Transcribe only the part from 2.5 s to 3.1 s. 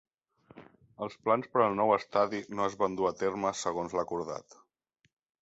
no es van dur